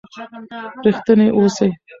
[0.85, 1.69] رښتیني اوسئ.